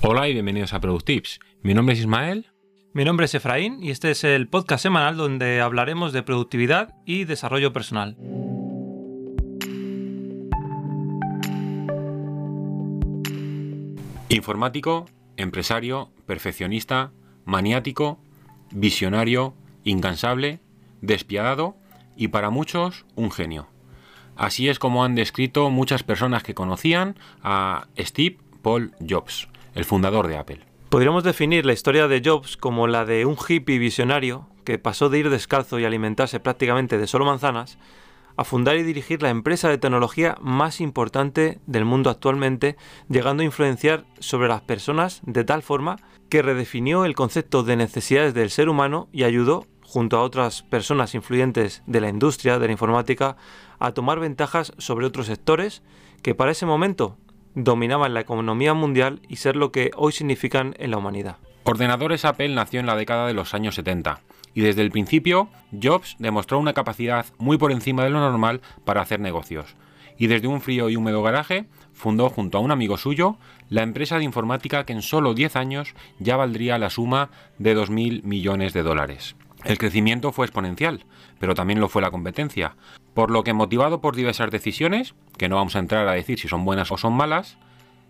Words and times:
Hola 0.00 0.28
y 0.28 0.32
bienvenidos 0.32 0.74
a 0.74 0.80
Productips. 0.80 1.40
Mi 1.62 1.74
nombre 1.74 1.92
es 1.94 1.98
Ismael. 1.98 2.46
Mi 2.92 3.04
nombre 3.04 3.26
es 3.26 3.34
Efraín 3.34 3.82
y 3.82 3.90
este 3.90 4.12
es 4.12 4.22
el 4.22 4.46
podcast 4.46 4.84
semanal 4.84 5.16
donde 5.16 5.60
hablaremos 5.60 6.12
de 6.12 6.22
productividad 6.22 6.94
y 7.04 7.24
desarrollo 7.24 7.72
personal. 7.72 8.16
Informático, 14.28 15.06
empresario, 15.36 16.12
perfeccionista, 16.26 17.10
maniático, 17.44 18.20
visionario, 18.70 19.54
incansable, 19.82 20.60
despiadado 21.00 21.76
y 22.16 22.28
para 22.28 22.50
muchos 22.50 23.04
un 23.16 23.32
genio. 23.32 23.66
Así 24.36 24.68
es 24.68 24.78
como 24.78 25.02
han 25.02 25.16
descrito 25.16 25.70
muchas 25.70 26.04
personas 26.04 26.44
que 26.44 26.54
conocían 26.54 27.18
a 27.42 27.88
Steve 27.98 28.38
Paul 28.62 28.92
Jobs 29.00 29.48
el 29.78 29.84
fundador 29.84 30.26
de 30.26 30.36
Apple. 30.36 30.60
Podríamos 30.88 31.22
definir 31.22 31.64
la 31.64 31.72
historia 31.72 32.08
de 32.08 32.20
Jobs 32.24 32.56
como 32.56 32.88
la 32.88 33.04
de 33.04 33.24
un 33.26 33.36
hippie 33.36 33.78
visionario 33.78 34.48
que 34.64 34.78
pasó 34.78 35.08
de 35.08 35.20
ir 35.20 35.30
descalzo 35.30 35.78
y 35.78 35.84
alimentarse 35.84 36.40
prácticamente 36.40 36.98
de 36.98 37.06
solo 37.06 37.24
manzanas 37.24 37.78
a 38.36 38.44
fundar 38.44 38.76
y 38.76 38.82
dirigir 38.82 39.22
la 39.22 39.30
empresa 39.30 39.68
de 39.68 39.78
tecnología 39.78 40.36
más 40.40 40.80
importante 40.80 41.60
del 41.66 41.84
mundo 41.84 42.08
actualmente, 42.08 42.76
llegando 43.08 43.42
a 43.42 43.46
influenciar 43.46 44.04
sobre 44.20 44.48
las 44.48 44.62
personas 44.62 45.20
de 45.24 45.44
tal 45.44 45.62
forma 45.62 45.96
que 46.28 46.42
redefinió 46.42 47.04
el 47.04 47.16
concepto 47.16 47.62
de 47.64 47.76
necesidades 47.76 48.34
del 48.34 48.50
ser 48.50 48.68
humano 48.68 49.08
y 49.12 49.24
ayudó, 49.24 49.66
junto 49.82 50.18
a 50.18 50.22
otras 50.22 50.62
personas 50.62 51.14
influyentes 51.14 51.82
de 51.86 52.00
la 52.00 52.08
industria 52.08 52.58
de 52.58 52.66
la 52.66 52.72
informática, 52.72 53.36
a 53.80 53.92
tomar 53.92 54.20
ventajas 54.20 54.72
sobre 54.78 55.06
otros 55.06 55.26
sectores 55.26 55.82
que 56.22 56.34
para 56.34 56.52
ese 56.52 56.66
momento 56.66 57.16
dominaban 57.54 58.14
la 58.14 58.20
economía 58.20 58.74
mundial 58.74 59.20
y 59.28 59.36
ser 59.36 59.56
lo 59.56 59.72
que 59.72 59.90
hoy 59.96 60.12
significan 60.12 60.74
en 60.78 60.90
la 60.90 60.98
humanidad. 60.98 61.36
Ordenadores 61.64 62.24
Apple 62.24 62.48
nació 62.48 62.80
en 62.80 62.86
la 62.86 62.96
década 62.96 63.26
de 63.26 63.34
los 63.34 63.52
años 63.52 63.74
70 63.74 64.20
y 64.54 64.62
desde 64.62 64.82
el 64.82 64.90
principio 64.90 65.48
Jobs 65.70 66.16
demostró 66.18 66.58
una 66.58 66.72
capacidad 66.72 67.26
muy 67.38 67.58
por 67.58 67.72
encima 67.72 68.04
de 68.04 68.10
lo 68.10 68.20
normal 68.20 68.60
para 68.84 69.02
hacer 69.02 69.20
negocios. 69.20 69.76
Y 70.16 70.26
desde 70.26 70.48
un 70.48 70.60
frío 70.60 70.88
y 70.88 70.96
húmedo 70.96 71.22
garaje 71.22 71.66
fundó 71.92 72.28
junto 72.28 72.58
a 72.58 72.60
un 72.60 72.70
amigo 72.70 72.96
suyo 72.96 73.36
la 73.68 73.82
empresa 73.82 74.18
de 74.18 74.24
informática 74.24 74.84
que 74.84 74.92
en 74.92 75.02
solo 75.02 75.34
10 75.34 75.56
años 75.56 75.94
ya 76.18 76.36
valdría 76.36 76.78
la 76.78 76.90
suma 76.90 77.30
de 77.58 77.76
2.000 77.76 78.24
millones 78.24 78.72
de 78.72 78.82
dólares. 78.82 79.36
El 79.68 79.76
crecimiento 79.76 80.32
fue 80.32 80.46
exponencial, 80.46 81.04
pero 81.38 81.54
también 81.54 81.78
lo 81.78 81.90
fue 81.90 82.00
la 82.00 82.10
competencia, 82.10 82.74
por 83.12 83.30
lo 83.30 83.44
que 83.44 83.52
motivado 83.52 84.00
por 84.00 84.16
diversas 84.16 84.50
decisiones, 84.50 85.14
que 85.36 85.50
no 85.50 85.56
vamos 85.56 85.76
a 85.76 85.80
entrar 85.80 86.08
a 86.08 86.12
decir 86.12 86.40
si 86.40 86.48
son 86.48 86.64
buenas 86.64 86.90
o 86.90 86.96
son 86.96 87.12
malas, 87.12 87.58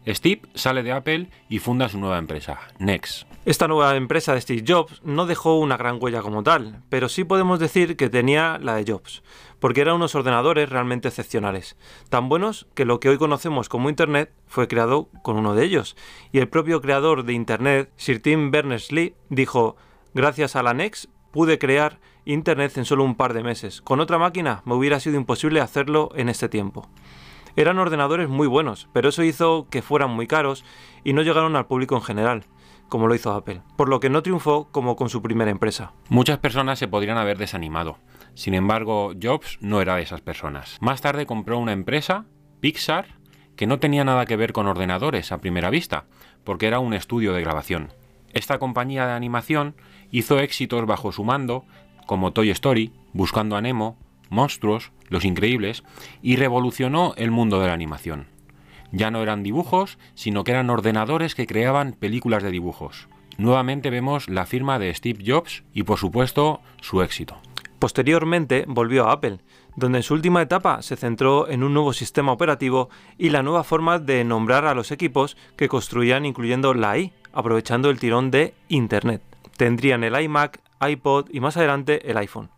Steve 0.06 0.42
sale 0.54 0.84
de 0.84 0.92
Apple 0.92 1.26
y 1.48 1.58
funda 1.58 1.88
su 1.88 1.98
nueva 1.98 2.18
empresa, 2.18 2.60
Next. 2.78 3.26
Esta 3.44 3.66
nueva 3.66 3.96
empresa 3.96 4.34
de 4.34 4.40
Steve 4.40 4.62
Jobs 4.64 5.02
no 5.02 5.26
dejó 5.26 5.58
una 5.58 5.76
gran 5.76 5.98
huella 6.00 6.22
como 6.22 6.44
tal, 6.44 6.84
pero 6.90 7.08
sí 7.08 7.24
podemos 7.24 7.58
decir 7.58 7.96
que 7.96 8.08
tenía 8.08 8.60
la 8.62 8.76
de 8.76 8.84
Jobs, 8.86 9.24
porque 9.58 9.80
eran 9.80 9.96
unos 9.96 10.14
ordenadores 10.14 10.70
realmente 10.70 11.08
excepcionales, 11.08 11.76
tan 12.08 12.28
buenos 12.28 12.68
que 12.76 12.84
lo 12.84 13.00
que 13.00 13.08
hoy 13.08 13.18
conocemos 13.18 13.68
como 13.68 13.88
Internet 13.88 14.32
fue 14.46 14.68
creado 14.68 15.08
con 15.24 15.36
uno 15.36 15.56
de 15.56 15.64
ellos, 15.64 15.96
y 16.30 16.38
el 16.38 16.48
propio 16.48 16.80
creador 16.80 17.24
de 17.24 17.32
Internet, 17.32 17.90
Sir 17.96 18.22
Tim 18.22 18.52
Berners-Lee, 18.52 19.16
dijo, 19.28 19.74
gracias 20.14 20.54
a 20.54 20.62
la 20.62 20.72
Next 20.72 21.10
pude 21.30 21.58
crear 21.58 21.98
Internet 22.24 22.76
en 22.76 22.84
solo 22.84 23.04
un 23.04 23.14
par 23.14 23.32
de 23.32 23.42
meses. 23.42 23.80
Con 23.80 24.00
otra 24.00 24.18
máquina 24.18 24.62
me 24.64 24.74
hubiera 24.74 25.00
sido 25.00 25.16
imposible 25.16 25.60
hacerlo 25.60 26.10
en 26.14 26.28
este 26.28 26.48
tiempo. 26.48 26.88
Eran 27.56 27.78
ordenadores 27.78 28.28
muy 28.28 28.46
buenos, 28.46 28.88
pero 28.92 29.08
eso 29.08 29.22
hizo 29.22 29.66
que 29.70 29.82
fueran 29.82 30.10
muy 30.10 30.26
caros 30.26 30.64
y 31.04 31.12
no 31.12 31.22
llegaron 31.22 31.56
al 31.56 31.66
público 31.66 31.96
en 31.96 32.02
general, 32.02 32.44
como 32.88 33.08
lo 33.08 33.14
hizo 33.14 33.32
Apple, 33.32 33.62
por 33.76 33.88
lo 33.88 33.98
que 33.98 34.10
no 34.10 34.22
triunfó 34.22 34.68
como 34.70 34.94
con 34.94 35.08
su 35.08 35.22
primera 35.22 35.50
empresa. 35.50 35.92
Muchas 36.08 36.38
personas 36.38 36.78
se 36.78 36.86
podrían 36.86 37.18
haber 37.18 37.38
desanimado. 37.38 37.98
Sin 38.34 38.54
embargo, 38.54 39.12
Jobs 39.20 39.58
no 39.60 39.80
era 39.80 39.96
de 39.96 40.02
esas 40.02 40.20
personas. 40.20 40.76
Más 40.80 41.00
tarde 41.00 41.26
compró 41.26 41.58
una 41.58 41.72
empresa, 41.72 42.26
Pixar, 42.60 43.18
que 43.56 43.66
no 43.66 43.80
tenía 43.80 44.04
nada 44.04 44.24
que 44.26 44.36
ver 44.36 44.52
con 44.52 44.68
ordenadores 44.68 45.32
a 45.32 45.40
primera 45.40 45.70
vista, 45.70 46.04
porque 46.44 46.68
era 46.68 46.78
un 46.78 46.94
estudio 46.94 47.32
de 47.32 47.40
grabación. 47.40 47.92
Esta 48.32 48.58
compañía 48.58 49.06
de 49.06 49.14
animación 49.14 49.74
hizo 50.10 50.38
éxitos 50.38 50.86
bajo 50.86 51.12
su 51.12 51.24
mando, 51.24 51.64
como 52.06 52.32
Toy 52.32 52.50
Story, 52.50 52.92
Buscando 53.12 53.56
a 53.56 53.60
Nemo, 53.60 53.96
Monstruos, 54.30 54.92
Los 55.08 55.24
Increíbles, 55.24 55.84
y 56.22 56.36
revolucionó 56.36 57.14
el 57.16 57.30
mundo 57.30 57.60
de 57.60 57.66
la 57.66 57.72
animación. 57.72 58.26
Ya 58.92 59.10
no 59.10 59.22
eran 59.22 59.42
dibujos, 59.42 59.98
sino 60.14 60.44
que 60.44 60.52
eran 60.52 60.70
ordenadores 60.70 61.34
que 61.34 61.46
creaban 61.46 61.92
películas 61.92 62.42
de 62.42 62.50
dibujos. 62.50 63.08
Nuevamente 63.36 63.90
vemos 63.90 64.28
la 64.28 64.46
firma 64.46 64.78
de 64.78 64.92
Steve 64.94 65.22
Jobs 65.24 65.62
y 65.72 65.84
por 65.84 65.98
supuesto 65.98 66.60
su 66.80 67.02
éxito. 67.02 67.36
Posteriormente 67.78 68.64
volvió 68.66 69.06
a 69.06 69.12
Apple, 69.12 69.38
donde 69.76 69.98
en 69.98 70.02
su 70.02 70.14
última 70.14 70.42
etapa 70.42 70.82
se 70.82 70.96
centró 70.96 71.48
en 71.48 71.62
un 71.62 71.72
nuevo 71.72 71.92
sistema 71.92 72.32
operativo 72.32 72.88
y 73.16 73.30
la 73.30 73.44
nueva 73.44 73.62
forma 73.62 74.00
de 74.00 74.24
nombrar 74.24 74.66
a 74.66 74.74
los 74.74 74.90
equipos 74.90 75.36
que 75.56 75.68
construían 75.68 76.26
incluyendo 76.26 76.74
la 76.74 76.98
I, 76.98 77.12
aprovechando 77.32 77.90
el 77.90 78.00
tirón 78.00 78.32
de 78.32 78.54
Internet. 78.68 79.22
Tendrían 79.58 80.04
el 80.04 80.18
iMac, 80.18 80.60
iPod 80.80 81.30
y 81.32 81.40
más 81.40 81.56
adelante 81.56 82.08
el 82.08 82.16
iPhone, 82.16 82.50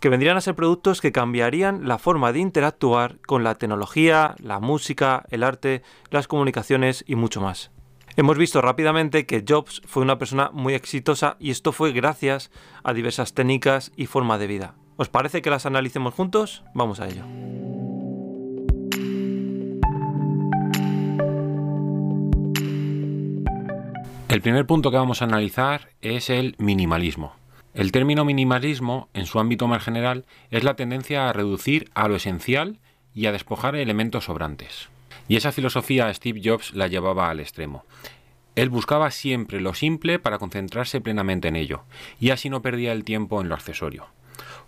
que 0.00 0.10
vendrían 0.10 0.36
a 0.36 0.42
ser 0.42 0.54
productos 0.54 1.00
que 1.00 1.10
cambiarían 1.10 1.88
la 1.88 1.96
forma 1.96 2.30
de 2.30 2.40
interactuar 2.40 3.18
con 3.22 3.42
la 3.42 3.54
tecnología, 3.54 4.36
la 4.38 4.60
música, 4.60 5.24
el 5.30 5.44
arte, 5.44 5.82
las 6.10 6.28
comunicaciones 6.28 7.04
y 7.08 7.16
mucho 7.16 7.40
más. 7.40 7.70
Hemos 8.16 8.36
visto 8.36 8.60
rápidamente 8.60 9.24
que 9.24 9.42
Jobs 9.48 9.80
fue 9.86 10.02
una 10.02 10.18
persona 10.18 10.50
muy 10.52 10.74
exitosa 10.74 11.38
y 11.40 11.50
esto 11.50 11.72
fue 11.72 11.92
gracias 11.92 12.50
a 12.84 12.92
diversas 12.92 13.32
técnicas 13.32 13.90
y 13.96 14.04
forma 14.04 14.36
de 14.36 14.46
vida. 14.46 14.74
¿Os 14.96 15.08
parece 15.08 15.40
que 15.40 15.48
las 15.48 15.64
analicemos 15.64 16.12
juntos? 16.12 16.64
Vamos 16.74 17.00
a 17.00 17.08
ello. 17.08 17.24
El 24.32 24.40
primer 24.40 24.64
punto 24.64 24.90
que 24.90 24.96
vamos 24.96 25.20
a 25.20 25.26
analizar 25.26 25.90
es 26.00 26.30
el 26.30 26.54
minimalismo. 26.56 27.34
El 27.74 27.92
término 27.92 28.24
minimalismo, 28.24 29.10
en 29.12 29.26
su 29.26 29.38
ámbito 29.38 29.68
más 29.68 29.84
general, 29.84 30.24
es 30.50 30.64
la 30.64 30.74
tendencia 30.74 31.28
a 31.28 31.34
reducir 31.34 31.90
a 31.92 32.08
lo 32.08 32.16
esencial 32.16 32.78
y 33.14 33.26
a 33.26 33.32
despojar 33.32 33.76
elementos 33.76 34.24
sobrantes. 34.24 34.88
Y 35.28 35.36
esa 35.36 35.52
filosofía 35.52 36.12
Steve 36.14 36.40
Jobs 36.42 36.72
la 36.72 36.86
llevaba 36.86 37.28
al 37.28 37.40
extremo. 37.40 37.84
Él 38.56 38.70
buscaba 38.70 39.10
siempre 39.10 39.60
lo 39.60 39.74
simple 39.74 40.18
para 40.18 40.38
concentrarse 40.38 41.02
plenamente 41.02 41.48
en 41.48 41.56
ello, 41.56 41.82
y 42.18 42.30
así 42.30 42.48
no 42.48 42.62
perdía 42.62 42.92
el 42.92 43.04
tiempo 43.04 43.42
en 43.42 43.50
lo 43.50 43.54
accesorio. 43.54 44.06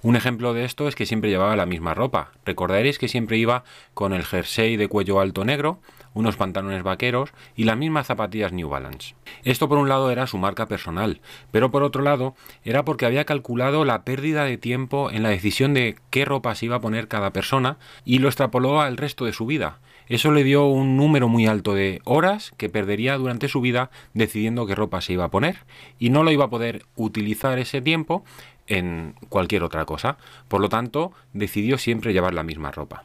Un 0.02 0.16
ejemplo 0.16 0.52
de 0.52 0.64
esto 0.64 0.88
es 0.88 0.94
que 0.94 1.06
siempre 1.06 1.30
llevaba 1.30 1.56
la 1.56 1.66
misma 1.66 1.94
ropa. 1.94 2.32
Recordaréis 2.44 2.98
que 2.98 3.08
siempre 3.08 3.38
iba 3.38 3.64
con 3.94 4.12
el 4.12 4.24
jersey 4.24 4.76
de 4.76 4.88
cuello 4.88 5.20
alto 5.20 5.44
negro, 5.44 5.80
unos 6.14 6.36
pantalones 6.36 6.82
vaqueros 6.82 7.30
y 7.56 7.64
las 7.64 7.76
mismas 7.76 8.06
zapatillas 8.06 8.52
New 8.52 8.68
Balance. 8.68 9.14
Esto 9.42 9.68
por 9.68 9.78
un 9.78 9.88
lado 9.88 10.10
era 10.10 10.26
su 10.26 10.38
marca 10.38 10.66
personal, 10.66 11.20
pero 11.50 11.70
por 11.70 11.82
otro 11.82 12.02
lado 12.02 12.34
era 12.64 12.84
porque 12.84 13.06
había 13.06 13.24
calculado 13.24 13.84
la 13.84 14.04
pérdida 14.04 14.44
de 14.44 14.56
tiempo 14.56 15.10
en 15.10 15.22
la 15.22 15.28
decisión 15.30 15.74
de 15.74 15.96
qué 16.10 16.24
ropa 16.24 16.54
se 16.54 16.66
iba 16.66 16.76
a 16.76 16.80
poner 16.80 17.08
cada 17.08 17.32
persona 17.32 17.76
y 18.04 18.18
lo 18.18 18.28
extrapoló 18.28 18.80
al 18.80 18.96
resto 18.96 19.24
de 19.24 19.32
su 19.32 19.46
vida. 19.46 19.80
Eso 20.06 20.32
le 20.32 20.44
dio 20.44 20.66
un 20.66 20.98
número 20.98 21.28
muy 21.28 21.46
alto 21.46 21.74
de 21.74 22.02
horas 22.04 22.52
que 22.58 22.68
perdería 22.68 23.16
durante 23.16 23.48
su 23.48 23.62
vida 23.62 23.90
decidiendo 24.12 24.66
qué 24.66 24.74
ropa 24.74 25.00
se 25.00 25.14
iba 25.14 25.24
a 25.24 25.30
poner 25.30 25.56
y 25.98 26.10
no 26.10 26.22
lo 26.22 26.30
iba 26.30 26.44
a 26.44 26.50
poder 26.50 26.84
utilizar 26.94 27.58
ese 27.58 27.80
tiempo 27.80 28.22
en 28.66 29.14
cualquier 29.28 29.62
otra 29.62 29.84
cosa. 29.84 30.16
Por 30.48 30.60
lo 30.60 30.68
tanto, 30.68 31.12
decidió 31.32 31.78
siempre 31.78 32.12
llevar 32.12 32.34
la 32.34 32.42
misma 32.42 32.70
ropa. 32.70 33.04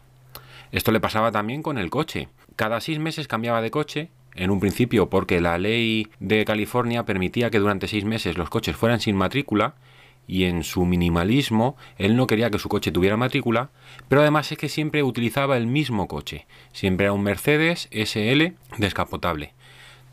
Esto 0.72 0.92
le 0.92 1.00
pasaba 1.00 1.32
también 1.32 1.64
con 1.64 1.78
el 1.78 1.90
coche. 1.90 2.30
Cada 2.56 2.80
seis 2.80 3.00
meses 3.00 3.28
cambiaba 3.28 3.62
de 3.62 3.72
coche, 3.72 4.10
en 4.36 4.52
un 4.52 4.60
principio 4.60 5.10
porque 5.10 5.42
la 5.42 5.58
ley 5.58 6.08
de 6.20 6.46
California 6.46 7.06
permitía 7.06 7.50
que 7.50 7.60
durante 7.60 7.88
seis 7.88 8.06
meses 8.06 8.38
los 8.38 8.50
coches 8.50 8.76
fueran 8.76 9.00
sin 9.00 9.16
matrícula, 9.16 9.76
y 10.28 10.44
en 10.44 10.64
su 10.64 10.86
minimalismo 10.86 11.76
él 11.98 12.16
no 12.16 12.28
quería 12.28 12.52
que 12.52 12.60
su 12.60 12.70
coche 12.70 12.92
tuviera 12.92 13.18
matrícula, 13.18 13.72
pero 14.08 14.22
además 14.22 14.52
es 14.52 14.60
que 14.60 14.70
siempre 14.70 15.02
utilizaba 15.02 15.58
el 15.58 15.66
mismo 15.66 16.08
coche, 16.08 16.46
siempre 16.72 17.06
era 17.06 17.14
un 17.14 17.24
Mercedes 17.24 17.90
SL 17.92 18.54
descapotable. 18.78 19.54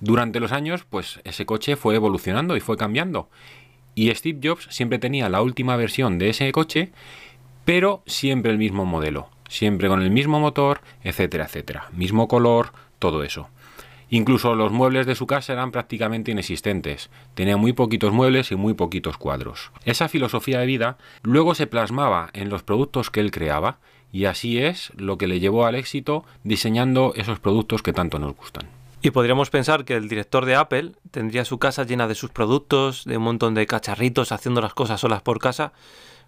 Durante 0.00 0.40
los 0.40 0.52
años, 0.52 0.86
pues 0.88 1.20
ese 1.24 1.44
coche 1.44 1.76
fue 1.76 1.94
evolucionando 1.96 2.56
y 2.56 2.60
fue 2.60 2.78
cambiando, 2.78 3.28
y 3.96 4.14
Steve 4.14 4.38
Jobs 4.40 4.68
siempre 4.70 5.00
tenía 5.00 5.28
la 5.28 5.42
última 5.42 5.74
versión 5.74 6.18
de 6.18 6.28
ese 6.28 6.52
coche, 6.52 6.92
pero 7.64 8.02
siempre 8.06 8.52
el 8.52 8.58
mismo 8.58 8.84
modelo, 8.84 9.28
siempre 9.48 9.88
con 9.88 10.02
el 10.02 10.10
mismo 10.10 10.38
motor, 10.38 10.82
etcétera, 11.02 11.46
etcétera, 11.46 11.88
mismo 11.92 12.28
color, 12.28 12.72
todo 13.00 13.24
eso. 13.24 13.48
Incluso 14.10 14.54
los 14.54 14.70
muebles 14.70 15.06
de 15.06 15.16
su 15.16 15.26
casa 15.26 15.54
eran 15.54 15.72
prácticamente 15.72 16.30
inexistentes, 16.30 17.10
tenía 17.34 17.56
muy 17.56 17.72
poquitos 17.72 18.12
muebles 18.12 18.52
y 18.52 18.54
muy 18.54 18.74
poquitos 18.74 19.16
cuadros. 19.16 19.72
Esa 19.84 20.08
filosofía 20.08 20.60
de 20.60 20.66
vida 20.66 20.98
luego 21.22 21.54
se 21.54 21.66
plasmaba 21.66 22.28
en 22.34 22.50
los 22.50 22.62
productos 22.62 23.10
que 23.10 23.20
él 23.20 23.30
creaba, 23.30 23.78
y 24.12 24.26
así 24.26 24.58
es 24.58 24.92
lo 24.96 25.18
que 25.18 25.26
le 25.26 25.40
llevó 25.40 25.64
al 25.66 25.74
éxito 25.74 26.24
diseñando 26.44 27.14
esos 27.16 27.40
productos 27.40 27.82
que 27.82 27.94
tanto 27.94 28.18
nos 28.18 28.36
gustan. 28.36 28.75
Y 29.06 29.12
podríamos 29.12 29.50
pensar 29.50 29.84
que 29.84 29.94
el 29.94 30.08
director 30.08 30.44
de 30.46 30.56
Apple 30.56 30.90
tendría 31.12 31.44
su 31.44 31.60
casa 31.60 31.84
llena 31.84 32.08
de 32.08 32.16
sus 32.16 32.30
productos, 32.30 33.04
de 33.04 33.18
un 33.18 33.22
montón 33.22 33.54
de 33.54 33.64
cacharritos 33.64 34.32
haciendo 34.32 34.60
las 34.60 34.74
cosas 34.74 35.00
solas 35.00 35.22
por 35.22 35.38
casa, 35.38 35.72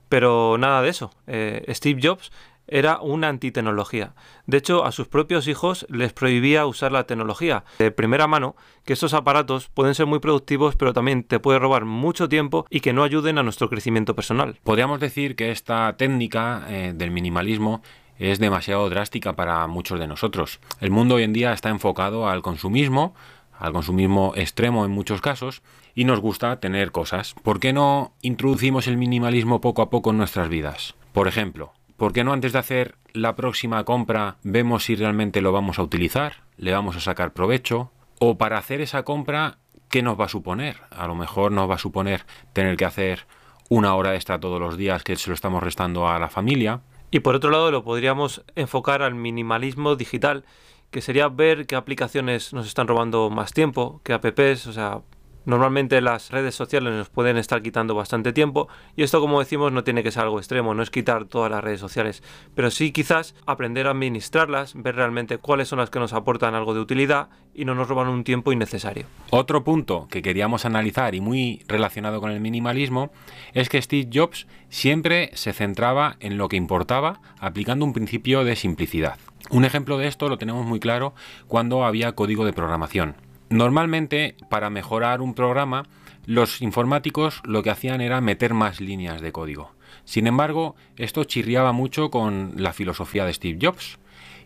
pero 0.09 0.57
nada 0.59 0.81
de 0.81 0.89
eso. 0.89 1.11
Eh, 1.27 1.65
Steve 1.75 1.99
Jobs 2.01 2.31
era 2.69 3.01
una 3.01 3.31
antitecnología. 3.31 4.15
De 4.47 4.59
hecho, 4.59 4.85
a 4.85 4.93
sus 4.93 5.09
propios 5.09 5.49
hijos 5.49 5.87
les 5.89 6.13
prohibía 6.13 6.67
usar 6.67 6.93
la 6.93 7.05
tecnología. 7.05 7.65
De 7.81 7.91
primera 7.91 8.29
mano, 8.29 8.55
que 8.85 8.93
estos 8.93 9.13
aparatos 9.13 9.69
pueden 9.75 9.97
ser 9.97 10.07
muy 10.07 10.21
productivos, 10.21 10.77
pero 10.77 10.93
también 10.93 11.25
te 11.25 11.41
puede 11.41 11.59
robar 11.59 11.85
mucho 11.85 12.29
tiempo 12.29 12.65
y 12.71 12.79
que 12.79 12.93
no 12.93 13.03
ayuden 13.03 13.39
a 13.39 13.43
nuestro 13.43 13.69
crecimiento 13.69 14.15
personal. 14.15 14.61
Podríamos 14.63 15.01
decir 15.01 15.35
que 15.35 15.51
esta 15.51 15.97
técnica 15.97 16.65
eh, 16.69 16.93
del 16.95 17.11
minimalismo 17.11 17.83
es 18.19 18.39
demasiado 18.39 18.89
drástica 18.91 19.35
para 19.35 19.67
muchos 19.67 19.99
de 20.01 20.07
nosotros. 20.07 20.61
El 20.81 20.91
mundo 20.91 21.17
hoy 21.17 21.23
en 21.23 21.33
día 21.33 21.53
está 21.53 21.69
enfocado 21.69 22.29
al 22.29 22.43
consumismo, 22.43 23.15
al 23.59 23.73
consumismo 23.73 24.33
extremo 24.37 24.85
en 24.85 24.91
muchos 24.91 25.21
casos, 25.21 25.63
y 25.95 26.05
nos 26.05 26.21
gusta 26.21 26.61
tener 26.61 26.93
cosas. 26.93 27.35
¿Por 27.43 27.61
qué 27.61 27.73
no 27.73 28.13
introducimos 28.23 28.87
el 28.87 28.97
minimalismo 28.97 29.61
poco 29.61 29.83
a 29.83 29.91
poco 29.91 30.11
en 30.11 30.19
nuestras 30.19 30.49
vidas? 30.49 30.95
Por 31.13 31.27
ejemplo, 31.27 31.73
¿por 31.97 32.13
qué 32.13 32.23
no 32.25 32.33
antes 32.33 32.53
de 32.53 32.61
hacer 32.61 32.95
la 33.13 33.35
próxima 33.35 33.83
compra 33.85 34.37
vemos 34.43 34.85
si 34.85 34.95
realmente 34.95 35.41
lo 35.41 35.53
vamos 35.53 35.79
a 35.79 35.83
utilizar? 35.83 36.45
¿Le 36.57 36.73
vamos 36.73 36.97
a 36.97 37.01
sacar 37.01 37.33
provecho? 37.33 37.91
O 38.21 38.39
para 38.39 38.59
hacer 38.59 38.81
esa 38.81 39.03
compra, 39.03 39.59
¿qué 39.89 40.03
nos 40.03 40.19
va 40.19 40.27
a 40.27 40.29
suponer? 40.29 40.77
A 40.91 41.07
lo 41.07 41.15
mejor 41.15 41.53
nos 41.53 41.69
va 41.69 41.75
a 41.77 41.79
suponer 41.79 42.27
tener 42.53 42.77
que 42.77 42.85
hacer 42.85 43.27
una 43.69 43.95
hora 43.95 44.15
extra 44.15 44.41
todos 44.41 44.61
los 44.61 44.77
días 44.77 45.03
que 45.03 45.17
se 45.17 45.31
lo 45.31 45.35
estamos 45.35 45.63
restando 45.63 46.09
a 46.09 46.19
la 46.19 46.29
familia. 46.29 46.81
Y 47.11 47.21
por 47.21 47.35
otro 47.35 47.51
lado 47.51 47.71
lo 47.71 47.85
podríamos 47.85 48.45
enfocar 48.55 49.03
al 49.03 49.15
minimalismo 49.15 49.97
digital, 49.97 50.45
que 50.91 51.01
sería 51.01 51.29
ver 51.29 51.67
qué 51.67 51.77
aplicaciones 51.77 52.53
nos 52.53 52.67
están 52.67 52.89
robando 52.89 53.31
más 53.31 53.53
tiempo, 53.53 54.01
qué 54.05 54.13
apps, 54.13 54.67
o 54.67 54.73
sea, 54.73 55.01
Normalmente 55.49 56.03
las 56.03 56.31
redes 56.31 56.55
sociales 56.55 56.93
nos 56.93 57.09
pueden 57.09 57.39
estar 57.39 57.63
quitando 57.63 57.95
bastante 57.95 58.35
tiempo 58.35 58.69
y 58.97 59.03
esto 59.03 59.19
como 59.19 59.39
decimos 59.39 59.73
no 59.73 59.83
tiene 59.83 60.03
que 60.03 60.11
ser 60.11 60.25
algo 60.25 60.37
extremo, 60.37 60.75
no 60.75 60.83
es 60.83 60.91
quitar 60.91 61.25
todas 61.25 61.51
las 61.51 61.65
redes 61.65 61.81
sociales, 61.81 62.23
pero 62.55 62.71
sí 62.71 62.93
quizás 62.93 63.35
aprender 63.47 63.87
a 63.87 63.93
administrarlas, 63.93 64.75
ver 64.75 64.97
realmente 64.97 65.39
cuáles 65.39 65.69
son 65.69 65.79
las 65.79 65.89
que 65.89 66.01
nos 66.01 66.13
aportan 66.13 66.55
algo 66.55 66.75
de 66.75 66.81
utilidad 66.81 67.31
y 67.55 67.65
no 67.65 67.75
nos 67.75 67.89
roban 67.89 68.09
un 68.09 68.25
tiempo 68.25 68.53
innecesario. 68.53 69.07
Otro 69.31 69.65
punto 69.65 70.07
que 70.11 70.21
queríamos 70.21 70.67
analizar 70.67 71.15
y 71.15 71.23
muy 71.23 71.65
relacionado 71.67 72.21
con 72.21 72.31
el 72.31 72.41
minimalismo 72.41 73.11
es 73.55 73.71
que 73.71 73.81
Steve 73.81 74.11
Jobs 74.13 74.47
siempre 74.69 75.31
se 75.33 75.55
centraba 75.55 76.17
en 76.21 76.37
lo 76.37 76.51
que 76.51 76.57
importaba 76.57 77.23
aplicando 77.41 77.87
un 77.87 77.95
principio 77.95 78.45
de 78.45 78.55
simplicidad. 78.55 79.19
Un 79.49 79.65
ejemplo 79.65 79.97
de 79.97 80.09
esto 80.09 80.29
lo 80.29 80.37
tenemos 80.37 80.67
muy 80.67 80.79
claro 80.79 81.15
cuando 81.47 81.87
había 81.87 82.13
código 82.13 82.45
de 82.45 82.53
programación. 82.53 83.28
Normalmente, 83.51 84.37
para 84.51 84.71
mejorar 84.71 85.23
un 85.23 85.35
programa, 85.35 85.85
los 86.27 86.61
informáticos 86.61 87.41
lo 87.45 87.63
que 87.63 87.71
hacían 87.71 88.03
era 88.03 88.21
meter 88.21 88.53
más 88.53 88.81
líneas 88.81 89.23
de 89.23 89.33
código. 89.33 89.73
Sin 90.05 90.27
embargo, 90.27 90.77
esto 90.97 91.25
chirriaba 91.25 91.73
mucho 91.73 92.11
con 92.11 92.53
la 92.57 92.75
filosofía 92.75 93.25
de 93.25 93.33
Steve 93.33 93.59
Jobs 93.61 93.99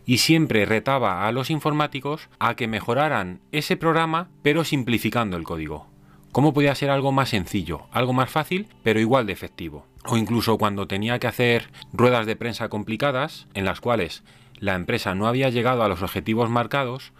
y 0.05 0.19
siempre 0.19 0.65
retaba 0.65 1.27
a 1.27 1.31
los 1.31 1.49
informáticos 1.49 2.29
a 2.39 2.55
que 2.55 2.67
mejoraran 2.67 3.41
ese 3.51 3.77
programa 3.77 4.29
pero 4.41 4.63
simplificando 4.63 5.35
el 5.37 5.43
código. 5.43 5.87
¿Cómo 6.31 6.53
podía 6.53 6.73
ser 6.73 6.89
algo 6.89 7.11
más 7.11 7.29
sencillo, 7.29 7.87
algo 7.91 8.13
más 8.13 8.29
fácil 8.29 8.67
pero 8.83 8.99
igual 8.99 9.25
de 9.25 9.33
efectivo? 9.33 9.85
O 10.05 10.17
incluso 10.17 10.57
cuando 10.57 10.87
tenía 10.87 11.19
que 11.19 11.27
hacer 11.27 11.69
ruedas 11.91 12.25
de 12.25 12.35
prensa 12.35 12.69
complicadas 12.69 13.47
en 13.53 13.65
las 13.65 13.81
cuales 13.81 14.23
la 14.59 14.75
empresa 14.75 15.15
no 15.15 15.27
había 15.27 15.49
llegado 15.49 15.83
a 15.83 15.87
los 15.87 16.01
objetivos 16.01 16.49
marcados, 16.49 17.11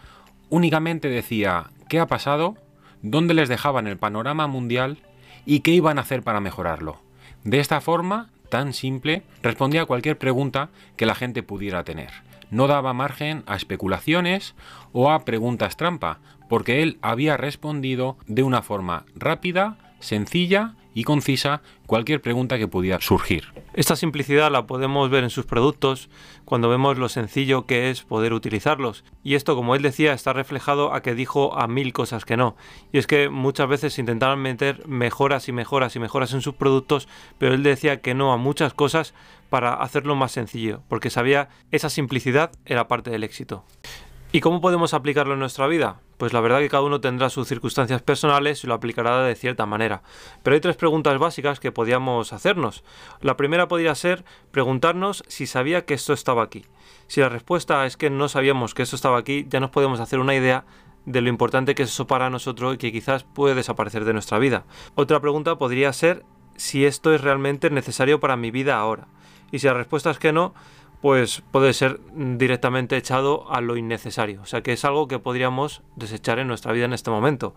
únicamente 0.49 1.09
decía 1.09 1.71
qué 1.89 1.99
ha 1.99 2.07
pasado, 2.07 2.55
dónde 3.01 3.33
les 3.33 3.49
dejaban 3.49 3.87
el 3.87 3.97
panorama 3.97 4.47
mundial 4.47 4.99
y 5.45 5.59
qué 5.59 5.71
iban 5.71 5.97
a 5.97 6.01
hacer 6.01 6.23
para 6.23 6.39
mejorarlo. 6.39 6.99
De 7.43 7.59
esta 7.59 7.81
forma, 7.81 8.29
tan 8.49 8.73
simple, 8.73 9.23
respondía 9.41 9.83
a 9.83 9.85
cualquier 9.85 10.17
pregunta 10.17 10.69
que 10.95 11.05
la 11.05 11.15
gente 11.15 11.43
pudiera 11.43 11.83
tener. 11.83 12.09
No 12.49 12.67
daba 12.67 12.93
margen 12.93 13.43
a 13.47 13.55
especulaciones 13.55 14.55
o 14.91 15.11
a 15.11 15.25
preguntas 15.25 15.75
trampa, 15.75 16.19
porque 16.49 16.83
él 16.83 16.99
había 17.01 17.35
respondido 17.35 18.17
de 18.27 18.43
una 18.43 18.61
forma 18.61 19.05
rápida, 19.15 19.77
sencilla 20.03 20.75
y 20.93 21.03
concisa 21.03 21.61
cualquier 21.87 22.21
pregunta 22.21 22.57
que 22.57 22.67
pudiera 22.67 23.01
surgir. 23.01 23.45
Esta 23.73 23.95
simplicidad 23.95 24.51
la 24.51 24.67
podemos 24.67 25.09
ver 25.09 25.23
en 25.23 25.29
sus 25.29 25.45
productos 25.45 26.09
cuando 26.45 26.69
vemos 26.69 26.97
lo 26.97 27.09
sencillo 27.09 27.65
que 27.65 27.89
es 27.89 28.03
poder 28.03 28.33
utilizarlos. 28.33 29.03
Y 29.23 29.35
esto, 29.35 29.55
como 29.55 29.75
él 29.75 29.81
decía, 29.81 30.13
está 30.13 30.33
reflejado 30.33 30.93
a 30.93 31.01
que 31.01 31.15
dijo 31.15 31.57
a 31.57 31.67
mil 31.67 31.93
cosas 31.93 32.25
que 32.25 32.37
no. 32.37 32.55
Y 32.91 32.99
es 32.99 33.07
que 33.07 33.29
muchas 33.29 33.67
veces 33.67 33.97
intentaban 33.97 34.39
meter 34.39 34.87
mejoras 34.87 35.47
y 35.49 35.51
mejoras 35.51 35.95
y 35.95 35.99
mejoras 35.99 36.33
en 36.33 36.41
sus 36.41 36.53
productos, 36.53 37.07
pero 37.39 37.55
él 37.55 37.63
decía 37.63 38.01
que 38.01 38.13
no 38.13 38.31
a 38.31 38.37
muchas 38.37 38.73
cosas 38.73 39.13
para 39.49 39.73
hacerlo 39.73 40.15
más 40.15 40.31
sencillo, 40.31 40.81
porque 40.87 41.09
sabía 41.09 41.49
esa 41.71 41.89
simplicidad 41.89 42.51
era 42.65 42.87
parte 42.87 43.09
del 43.09 43.23
éxito. 43.23 43.63
¿Y 44.35 44.41
cómo 44.41 44.61
podemos 44.61 44.95
aplicarlo 44.95 45.33
en 45.33 45.39
nuestra 45.39 45.67
vida? 45.67 46.01
Pues 46.17 46.33
la 46.33 46.41
verdad 46.41 46.57
que 46.57 46.67
cada 46.67 46.81
uno 46.81 46.99
tendrá 46.99 47.29
sus 47.29 47.47
circunstancias 47.47 48.01
personales 48.01 48.63
y 48.63 48.67
lo 48.67 48.73
aplicará 48.73 49.21
de 49.21 49.35
cierta 49.35 49.67
manera. 49.67 50.01
Pero 50.41 50.55
hay 50.55 50.59
tres 50.59 50.75
preguntas 50.75 51.19
básicas 51.19 51.59
que 51.59 51.71
podíamos 51.71 52.33
hacernos. 52.33 52.83
La 53.21 53.37
primera 53.37 53.67
podría 53.67 53.93
ser 53.93 54.25
preguntarnos 54.49 55.23
si 55.27 55.45
sabía 55.45 55.85
que 55.85 55.93
esto 55.93 56.13
estaba 56.13 56.41
aquí. 56.41 56.65
Si 57.05 57.21
la 57.21 57.29
respuesta 57.29 57.85
es 57.85 57.95
que 57.95 58.09
no 58.09 58.27
sabíamos 58.27 58.73
que 58.73 58.81
esto 58.81 58.95
estaba 58.95 59.19
aquí, 59.19 59.45
ya 59.47 59.59
nos 59.59 59.69
podemos 59.69 59.99
hacer 59.99 60.17
una 60.17 60.33
idea 60.33 60.65
de 61.05 61.21
lo 61.21 61.29
importante 61.29 61.75
que 61.75 61.83
es 61.83 61.89
eso 61.89 62.07
para 62.07 62.31
nosotros 62.31 62.73
y 62.73 62.77
que 62.79 62.91
quizás 62.91 63.25
puede 63.25 63.53
desaparecer 63.53 64.03
de 64.03 64.13
nuestra 64.13 64.39
vida. 64.39 64.65
Otra 64.95 65.19
pregunta 65.19 65.59
podría 65.59 65.93
ser 65.93 66.25
si 66.55 66.85
esto 66.85 67.13
es 67.13 67.21
realmente 67.21 67.69
necesario 67.69 68.19
para 68.19 68.35
mi 68.35 68.49
vida 68.49 68.77
ahora. 68.77 69.05
Y 69.51 69.59
si 69.59 69.67
la 69.67 69.75
respuesta 69.75 70.09
es 70.09 70.17
que 70.17 70.33
no, 70.33 70.55
pues 71.03 71.43
puede 71.51 71.73
ser 71.73 71.99
directamente 72.15 72.95
echado 72.95 73.51
a 73.51 73.59
lo 73.59 73.75
innecesario. 73.75 74.41
O 74.41 74.45
sea 74.45 74.61
que 74.61 74.71
es 74.71 74.85
algo 74.85 75.09
que 75.09 75.19
podríamos 75.19 75.81
desechar 75.97 76.39
en 76.39 76.47
nuestra 76.47 76.71
vida 76.71 76.85
en 76.85 76.93
este 76.93 77.11
momento. 77.11 77.55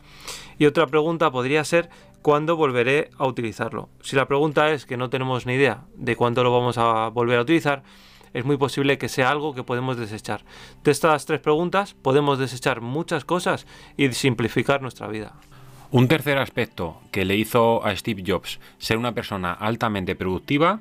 Y 0.58 0.66
otra 0.66 0.88
pregunta 0.88 1.31
podría 1.31 1.62
ser 1.62 1.88
¿cuándo 2.22 2.56
volveré 2.56 3.10
a 3.19 3.25
utilizarlo? 3.25 3.88
Si 4.02 4.16
la 4.16 4.26
pregunta 4.26 4.72
es 4.72 4.84
que 4.84 4.96
no 4.96 5.10
tenemos 5.10 5.46
ni 5.46 5.52
idea 5.54 5.84
de 5.94 6.16
cuándo 6.16 6.43
lo 6.43 6.50
vamos 6.50 6.76
a 6.76 7.06
volver 7.10 7.38
a 7.38 7.43
utilizar, 7.43 7.84
es 8.34 8.44
muy 8.44 8.56
posible 8.56 8.98
que 8.98 9.08
sea 9.08 9.31
algo 9.31 9.54
que 9.54 9.62
podemos 9.62 9.96
desechar. 9.96 10.44
De 10.82 10.91
estas 10.91 11.24
tres 11.24 11.38
preguntas 11.38 11.94
podemos 11.94 12.41
desechar 12.41 12.81
muchas 12.81 13.24
cosas 13.24 13.69
y 13.96 14.10
simplificar 14.10 14.82
nuestra 14.82 15.06
vida. 15.06 15.34
Un 15.93 16.08
tercer 16.08 16.38
aspecto 16.38 17.00
que 17.12 17.24
le 17.24 17.36
hizo 17.36 17.86
a 17.86 17.94
Steve 17.94 18.24
Jobs 18.26 18.58
ser 18.79 18.98
una 18.98 19.12
persona 19.12 19.53
altamente 19.53 20.17
productiva 20.17 20.81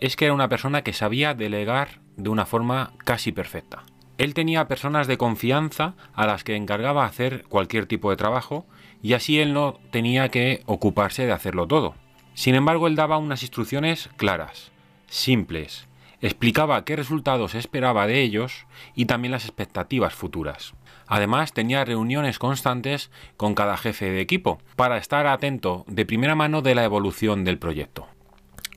es 0.00 0.16
que 0.16 0.26
era 0.26 0.34
una 0.34 0.48
persona 0.48 0.82
que 0.82 0.92
sabía 0.92 1.34
delegar 1.34 2.00
de 2.16 2.30
una 2.30 2.46
forma 2.46 2.92
casi 3.04 3.32
perfecta. 3.32 3.84
Él 4.18 4.34
tenía 4.34 4.68
personas 4.68 5.06
de 5.06 5.18
confianza 5.18 5.94
a 6.14 6.26
las 6.26 6.44
que 6.44 6.56
encargaba 6.56 7.04
hacer 7.04 7.44
cualquier 7.48 7.86
tipo 7.86 8.10
de 8.10 8.16
trabajo 8.16 8.66
y 9.02 9.14
así 9.14 9.40
él 9.40 9.52
no 9.52 9.80
tenía 9.90 10.28
que 10.28 10.62
ocuparse 10.66 11.26
de 11.26 11.32
hacerlo 11.32 11.66
todo. 11.66 11.94
Sin 12.34 12.54
embargo, 12.54 12.86
él 12.86 12.96
daba 12.96 13.18
unas 13.18 13.42
instrucciones 13.42 14.10
claras, 14.16 14.72
simples, 15.08 15.88
explicaba 16.20 16.84
qué 16.84 16.96
resultados 16.96 17.54
esperaba 17.54 18.06
de 18.06 18.22
ellos 18.22 18.66
y 18.94 19.06
también 19.06 19.32
las 19.32 19.44
expectativas 19.44 20.14
futuras. 20.14 20.74
Además, 21.06 21.52
tenía 21.52 21.84
reuniones 21.84 22.38
constantes 22.38 23.10
con 23.36 23.54
cada 23.54 23.76
jefe 23.76 24.10
de 24.10 24.20
equipo 24.20 24.58
para 24.74 24.96
estar 24.96 25.26
atento 25.26 25.84
de 25.86 26.06
primera 26.06 26.34
mano 26.34 26.62
de 26.62 26.74
la 26.74 26.84
evolución 26.84 27.44
del 27.44 27.58
proyecto. 27.58 28.08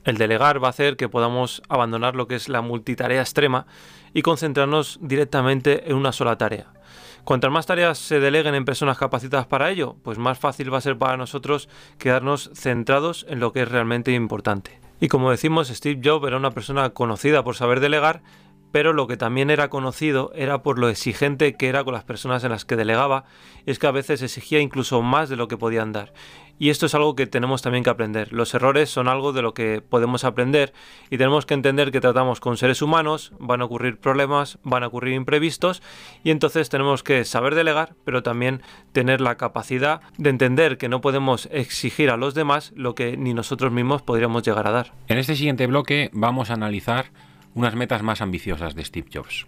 El 0.08 0.18
delegar 0.18 0.64
va 0.64 0.68
a 0.68 0.70
hacer 0.70 0.96
que 0.96 1.10
podamos 1.10 1.62
abandonar 1.68 2.16
lo 2.16 2.30
que 2.30 2.36
es 2.36 2.48
la 2.48 2.62
multitarea 2.62 3.20
extrema 3.20 3.68
y 4.14 4.22
concentrarnos 4.22 5.00
directamente 5.02 5.92
en 5.92 5.98
una 5.98 6.14
sola 6.14 6.38
tarea. 6.38 6.72
Cuantas 7.26 7.52
más 7.52 7.66
tareas 7.66 7.98
se 7.98 8.22
deleguen 8.22 8.56
en 8.56 8.64
personas 8.64 8.98
capacitadas 8.98 9.48
para 9.48 9.70
ello, 9.70 9.98
pues 10.04 10.18
más 10.18 10.40
fácil 10.40 10.74
va 10.74 10.78
a 10.78 10.82
ser 10.82 10.98
para 10.98 11.18
nosotros 11.18 11.68
quedarnos 11.98 12.50
centrados 12.54 13.26
en 13.28 13.42
lo 13.42 13.52
que 13.52 13.64
es 13.64 13.70
realmente 13.70 14.14
importante. 14.14 14.80
Y 15.02 15.10
como 15.10 15.30
decimos, 15.30 15.68
Steve 15.68 16.00
Jobs 16.02 16.26
era 16.26 16.38
una 16.38 16.52
persona 16.52 16.92
conocida 16.92 17.44
por 17.44 17.58
saber 17.58 17.82
delegar, 17.82 18.22
pero 18.72 18.94
lo 18.94 19.08
que 19.08 19.18
también 19.18 19.50
era 19.50 19.70
conocido 19.70 20.32
era 20.36 20.64
por 20.64 20.80
lo 20.80 20.88
exigente 20.88 21.56
que 21.56 21.68
era 21.68 21.84
con 21.84 21.94
las 21.94 22.06
personas 22.06 22.46
en 22.46 22.52
las 22.52 22.64
que 22.64 22.78
delegaba, 22.78 23.26
y 23.66 23.72
es 23.72 23.80
que 23.80 23.88
a 23.88 23.92
veces 23.92 24.22
exigía 24.22 24.62
incluso 24.62 25.02
más 25.02 25.28
de 25.28 25.36
lo 25.36 25.50
que 25.50 25.58
podían 25.58 25.92
dar. 25.92 26.14
Y 26.60 26.70
esto 26.70 26.88
es 26.88 26.96
algo 26.96 27.16
que 27.16 27.28
tenemos 27.28 27.62
también 27.62 27.84
que 27.84 27.90
aprender. 27.90 28.34
Los 28.34 28.54
errores 28.54 28.90
son 28.90 29.08
algo 29.08 29.32
de 29.32 29.42
lo 29.42 29.54
que 29.54 29.82
podemos 29.82 30.24
aprender 30.24 30.74
y 31.10 31.18
tenemos 31.18 31.46
que 31.46 31.54
entender 31.54 31.92
que 31.92 32.02
tratamos 32.02 32.40
con 32.40 32.58
seres 32.58 32.82
humanos, 32.82 33.32
van 33.40 33.62
a 33.62 33.66
ocurrir 33.66 34.00
problemas, 34.00 34.58
van 34.64 34.84
a 34.84 34.88
ocurrir 34.88 35.14
imprevistos 35.14 35.84
y 36.24 36.32
entonces 36.32 36.70
tenemos 36.70 37.04
que 37.04 37.26
saber 37.26 37.54
delegar, 37.54 37.96
pero 38.04 38.24
también 38.24 38.62
tener 38.92 39.22
la 39.22 39.38
capacidad 39.38 40.02
de 40.18 40.30
entender 40.30 40.78
que 40.78 40.90
no 40.90 41.02
podemos 41.02 41.48
exigir 41.52 42.10
a 42.10 42.18
los 42.18 42.34
demás 42.34 42.74
lo 42.76 42.96
que 42.96 43.18
ni 43.18 43.34
nosotros 43.34 43.72
mismos 43.72 44.02
podríamos 44.02 44.44
llegar 44.44 44.68
a 44.68 44.72
dar. 44.72 44.94
En 45.08 45.20
este 45.20 45.36
siguiente 45.36 45.68
bloque 45.68 46.10
vamos 46.14 46.50
a 46.50 46.56
analizar 46.56 47.12
unas 47.54 47.76
metas 47.76 48.04
más 48.04 48.22
ambiciosas 48.22 48.76
de 48.76 48.86
Steve 48.86 49.10
Jobs. 49.14 49.48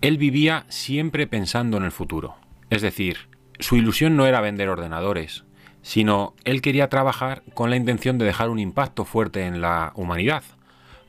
Él 0.00 0.18
vivía 0.18 0.66
siempre 0.68 1.26
pensando 1.26 1.78
en 1.78 1.84
el 1.84 1.92
futuro. 1.92 2.36
Es 2.68 2.82
decir, 2.82 3.28
su 3.58 3.76
ilusión 3.76 4.16
no 4.16 4.26
era 4.26 4.40
vender 4.40 4.68
ordenadores, 4.68 5.44
sino 5.84 6.32
él 6.44 6.62
quería 6.62 6.88
trabajar 6.88 7.42
con 7.52 7.68
la 7.68 7.76
intención 7.76 8.16
de 8.16 8.24
dejar 8.24 8.48
un 8.48 8.58
impacto 8.58 9.04
fuerte 9.04 9.44
en 9.44 9.60
la 9.60 9.92
humanidad. 9.94 10.42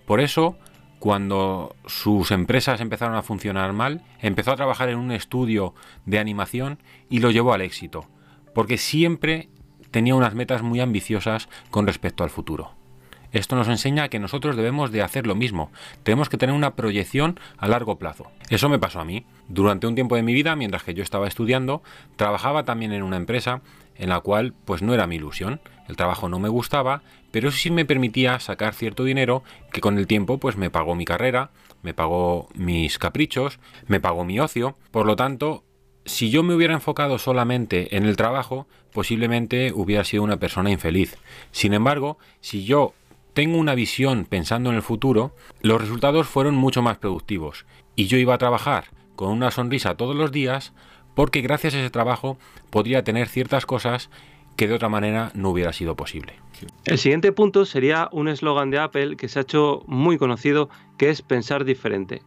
Por 0.06 0.20
eso, 0.20 0.58
cuando 1.00 1.76
sus 1.86 2.30
empresas 2.32 2.82
empezaron 2.82 3.16
a 3.16 3.24
funcionar 3.24 3.72
mal, 3.72 4.04
empezó 4.20 4.52
a 4.52 4.58
trabajar 4.58 4.90
en 4.90 4.98
un 4.98 5.14
estudio 5.14 5.74
de 6.06 6.20
animación 6.20 6.78
y 7.10 7.20
lo 7.20 7.32
llevó 7.32 7.54
al 7.54 7.62
éxito, 7.62 8.06
porque 8.54 8.78
siempre 8.78 9.48
tenía 9.92 10.14
unas 10.14 10.36
metas 10.36 10.62
muy 10.62 10.82
ambiciosas 10.82 11.48
con 11.72 11.88
respecto 11.88 12.26
al 12.26 12.30
futuro. 12.30 12.72
Esto 13.36 13.58
nos 13.58 13.68
enseña 13.68 14.08
que 14.08 14.18
nosotros 14.18 14.56
debemos 14.56 14.94
de 14.94 15.02
hacer 15.02 15.28
lo 15.28 15.36
mismo, 15.36 15.70
tenemos 16.04 16.30
que 16.30 16.38
tener 16.38 16.56
una 16.56 16.76
proyección 16.76 17.38
a 17.58 17.68
largo 17.68 18.00
plazo. 18.00 18.32
Eso 18.50 18.70
me 18.70 18.80
pasó 18.80 19.02
a 19.02 19.04
mí. 19.04 19.26
Durante 19.50 19.88
un 19.88 19.96
tiempo 19.96 20.16
de 20.16 20.24
mi 20.24 20.34
vida, 20.34 20.56
mientras 20.56 20.84
que 20.84 20.94
yo 20.94 21.04
estaba 21.04 21.28
estudiando, 21.28 21.84
trabajaba 22.16 22.64
también 22.64 22.94
en 22.94 23.04
una 23.04 23.18
empresa 23.18 23.62
en 23.98 24.08
la 24.08 24.22
cual 24.22 24.54
pues 24.64 24.82
no 24.82 24.94
era 24.94 25.06
mi 25.06 25.18
ilusión, 25.18 25.60
el 25.90 25.98
trabajo 25.98 26.30
no 26.30 26.40
me 26.40 26.48
gustaba, 26.48 27.02
pero 27.32 27.52
sí 27.52 27.72
me 27.72 27.84
permitía 27.84 28.40
sacar 28.40 28.74
cierto 28.74 29.04
dinero 29.04 29.44
que 29.74 29.82
con 29.82 29.98
el 29.98 30.08
tiempo 30.08 30.38
pues 30.38 30.56
me 30.56 30.70
pagó 30.70 30.96
mi 30.96 31.04
carrera, 31.04 31.52
me 31.82 31.94
pagó 31.94 32.48
mis 32.54 32.98
caprichos, 32.98 33.60
me 33.86 34.00
pagó 34.00 34.24
mi 34.24 34.40
ocio, 34.40 34.78
por 34.92 35.06
lo 35.06 35.18
tanto 35.18 35.66
si 36.06 36.30
yo 36.30 36.42
me 36.42 36.54
hubiera 36.54 36.74
enfocado 36.74 37.18
solamente 37.18 37.98
en 37.98 38.06
el 38.06 38.16
trabajo, 38.16 38.66
posiblemente 38.94 39.74
hubiera 39.74 40.06
sido 40.06 40.24
una 40.24 40.38
persona 40.38 40.72
infeliz. 40.72 41.18
Sin 41.52 41.74
embargo, 41.74 42.18
si 42.40 42.64
yo 42.64 42.94
tengo 43.36 43.58
una 43.58 43.76
visión 43.76 44.24
pensando 44.24 44.70
en 44.70 44.78
el 44.78 44.82
futuro, 44.82 45.36
los 45.62 45.82
resultados 45.82 46.26
fueron 46.26 46.56
mucho 46.56 46.82
más 46.82 46.98
productivos. 46.98 47.66
Y 47.98 48.08
yo 48.08 48.18
iba 48.18 48.34
a 48.34 48.38
trabajar 48.38 48.86
con 49.18 49.30
una 49.30 49.52
sonrisa 49.52 49.98
todos 49.98 50.16
los 50.16 50.32
días 50.32 50.74
porque 51.16 51.42
gracias 51.42 51.76
a 51.76 51.80
ese 51.80 51.90
trabajo 51.90 52.38
podría 52.70 53.04
tener 53.04 53.28
ciertas 53.28 53.66
cosas 53.66 54.10
que 54.56 54.70
de 54.70 54.74
otra 54.74 54.88
manera 54.88 55.32
no 55.34 55.50
hubiera 55.50 55.74
sido 55.74 55.98
posible. 55.98 56.36
El 56.86 56.98
siguiente 56.98 57.34
punto 57.34 57.66
sería 57.66 58.08
un 58.14 58.30
eslogan 58.30 58.72
de 58.72 58.80
Apple 58.80 59.18
que 59.18 59.28
se 59.28 59.40
ha 59.40 59.42
hecho 59.42 59.84
muy 59.86 60.18
conocido, 60.18 60.70
que 60.98 61.10
es 61.10 61.22
pensar 61.22 61.66
diferente. 61.66 62.22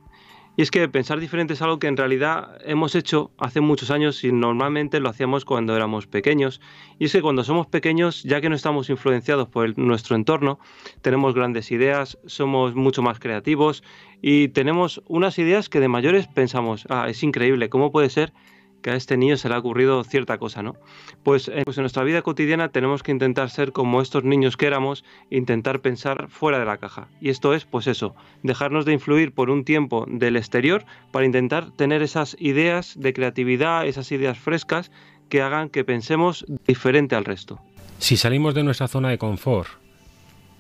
Y 0.59 0.63
es 0.63 0.73
que 0.73 0.89
pensar 0.89 1.21
diferente 1.21 1.55
es 1.55 1.63
algo 1.63 1.79
que 1.79 1.87
en 1.87 1.97
realidad 1.97 2.59
hemos 2.65 2.97
hecho 2.97 3.31
hace 3.39 3.61
muchos 3.61 3.93
años 3.93 4.25
y 4.25 4.33
normalmente 4.33 4.99
lo 4.99 5.09
hacíamos 5.09 5.45
cuando 5.45 5.77
éramos 5.77 6.09
pequeños. 6.09 6.61
Y 6.99 7.05
es 7.05 7.13
que 7.13 7.23
cuando 7.23 7.45
somos 7.45 7.69
pequeños, 7.69 8.25
ya 8.25 8.41
que 8.41 8.49
no 8.49 8.57
estamos 8.57 8.91
influenciados 8.91 9.47
por 9.47 9.79
nuestro 9.79 10.17
entorno, 10.17 10.59
tenemos 11.01 11.33
grandes 11.33 11.71
ideas, 11.71 12.19
somos 12.27 12.75
mucho 12.75 13.03
más 13.03 13.21
creativos 13.21 13.85
y 14.21 14.49
tenemos 14.49 15.01
unas 15.07 15.39
ideas 15.39 15.69
que 15.69 15.79
de 15.79 15.87
mayores 15.87 16.27
pensamos, 16.27 16.87
ah, 16.89 17.07
es 17.09 17.23
increíble, 17.23 17.69
¿cómo 17.69 17.93
puede 17.93 18.11
ser 18.11 18.33
que 18.83 18.91
a 18.91 18.97
este 18.97 19.17
niño 19.17 19.37
se 19.37 19.49
le 19.49 19.55
ha 19.55 19.59
ocurrido 19.59 20.03
cierta 20.05 20.39
cosa, 20.39 20.63
¿no? 20.63 20.77
Pues, 21.23 21.49
eh, 21.49 21.63
pues, 21.65 21.79
en 21.79 21.83
nuestra 21.83 22.05
vida 22.05 22.23
cotidiana 22.23 22.69
tenemos 22.69 23.03
que 23.03 23.13
intentar 23.13 23.51
ser 23.51 23.73
como 23.73 24.01
estos 24.01 24.25
niños 24.25 24.57
que 24.57 24.67
éramos, 24.67 25.05
intentar 25.31 25.81
pensar 25.81 26.29
fuera 26.29 26.59
de 26.59 26.65
la 26.65 26.79
caja. 26.79 27.09
Y 27.21 27.31
esto 27.31 27.55
es, 27.55 27.65
pues 27.65 27.87
eso, 27.87 28.15
dejarnos 28.43 28.85
de 28.85 28.93
influir 28.93 29.33
por 29.33 29.51
un 29.51 29.65
tiempo 29.65 30.07
del 30.09 30.37
exterior 30.37 30.85
para 31.11 31.27
intentar 31.27 31.71
tener 31.73 32.03
esas 32.03 32.37
ideas 32.39 32.95
de 32.99 33.13
creatividad, 33.13 33.87
esas 33.87 34.13
ideas 34.13 34.39
frescas 34.39 34.91
que 35.29 35.43
hagan 35.43 35.69
que 35.69 35.85
pensemos 35.85 36.47
diferente 36.67 37.15
al 37.15 37.25
resto. 37.25 37.61
Si 37.99 38.17
salimos 38.17 38.55
de 38.55 38.63
nuestra 38.63 38.89
zona 38.89 39.11
de 39.11 39.19
confort 39.19 39.69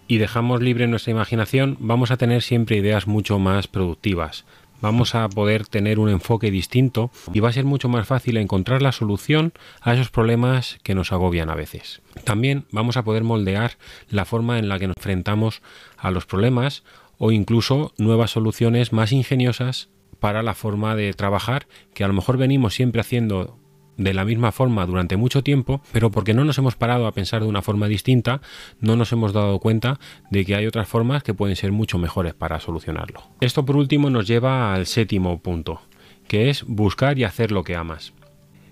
y 0.08 0.18
dejamos 0.18 0.60
libre 0.60 0.86
nuestra 0.86 1.12
imaginación, 1.12 1.76
vamos 1.80 2.10
a 2.10 2.16
tener 2.16 2.42
siempre 2.42 2.76
ideas 2.76 3.06
mucho 3.06 3.38
más 3.38 3.68
productivas, 3.68 4.44
vamos 4.80 5.14
a 5.14 5.28
poder 5.28 5.66
tener 5.66 5.98
un 5.98 6.08
enfoque 6.08 6.50
distinto 6.50 7.10
y 7.32 7.40
va 7.40 7.48
a 7.48 7.52
ser 7.52 7.64
mucho 7.64 7.88
más 7.88 8.06
fácil 8.06 8.36
encontrar 8.36 8.82
la 8.82 8.92
solución 8.92 9.52
a 9.80 9.94
esos 9.94 10.10
problemas 10.10 10.78
que 10.82 10.94
nos 10.94 11.12
agobian 11.12 11.50
a 11.50 11.54
veces. 11.54 12.02
También 12.24 12.66
vamos 12.70 12.96
a 12.96 13.04
poder 13.04 13.24
moldear 13.24 13.72
la 14.08 14.24
forma 14.24 14.58
en 14.58 14.68
la 14.68 14.78
que 14.78 14.88
nos 14.88 14.96
enfrentamos 14.96 15.62
a 15.96 16.10
los 16.10 16.26
problemas 16.26 16.84
o 17.18 17.32
incluso 17.32 17.92
nuevas 17.98 18.30
soluciones 18.30 18.92
más 18.92 19.12
ingeniosas 19.12 19.88
para 20.20 20.42
la 20.42 20.54
forma 20.54 20.96
de 20.96 21.12
trabajar 21.12 21.66
que 21.94 22.04
a 22.04 22.08
lo 22.08 22.14
mejor 22.14 22.36
venimos 22.36 22.74
siempre 22.74 23.00
haciendo 23.00 23.58
de 23.98 24.14
la 24.14 24.24
misma 24.24 24.52
forma 24.52 24.86
durante 24.86 25.18
mucho 25.18 25.42
tiempo, 25.42 25.82
pero 25.92 26.10
porque 26.10 26.32
no 26.32 26.44
nos 26.44 26.56
hemos 26.56 26.76
parado 26.76 27.06
a 27.06 27.12
pensar 27.12 27.42
de 27.42 27.48
una 27.48 27.60
forma 27.60 27.88
distinta, 27.88 28.40
no 28.80 28.96
nos 28.96 29.12
hemos 29.12 29.34
dado 29.34 29.58
cuenta 29.58 30.00
de 30.30 30.46
que 30.46 30.54
hay 30.54 30.66
otras 30.66 30.88
formas 30.88 31.22
que 31.22 31.34
pueden 31.34 31.56
ser 31.56 31.72
mucho 31.72 31.98
mejores 31.98 32.32
para 32.32 32.60
solucionarlo. 32.60 33.24
Esto 33.40 33.66
por 33.66 33.76
último 33.76 34.08
nos 34.08 34.26
lleva 34.26 34.72
al 34.72 34.86
séptimo 34.86 35.42
punto, 35.42 35.82
que 36.26 36.48
es 36.48 36.64
buscar 36.64 37.18
y 37.18 37.24
hacer 37.24 37.52
lo 37.52 37.64
que 37.64 37.76
amas. 37.76 38.14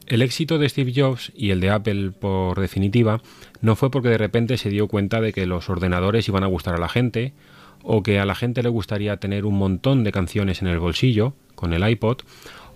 El 0.06 0.22
éxito 0.22 0.58
de 0.58 0.68
Steve 0.68 0.92
Jobs 0.94 1.32
y 1.34 1.50
el 1.50 1.60
de 1.60 1.70
Apple 1.70 2.12
por 2.12 2.60
definitiva 2.60 3.20
no 3.60 3.74
fue 3.74 3.90
porque 3.90 4.08
de 4.08 4.18
repente 4.18 4.56
se 4.56 4.70
dio 4.70 4.86
cuenta 4.86 5.20
de 5.20 5.32
que 5.32 5.46
los 5.46 5.68
ordenadores 5.68 6.28
iban 6.28 6.44
a 6.44 6.46
gustar 6.46 6.76
a 6.76 6.78
la 6.78 6.88
gente, 6.88 7.34
o 7.82 8.02
que 8.02 8.20
a 8.20 8.24
la 8.24 8.34
gente 8.34 8.62
le 8.62 8.68
gustaría 8.68 9.16
tener 9.16 9.44
un 9.44 9.58
montón 9.58 10.04
de 10.04 10.12
canciones 10.12 10.62
en 10.62 10.68
el 10.68 10.78
bolsillo, 10.78 11.34
con 11.54 11.72
el 11.72 11.88
iPod, 11.88 12.18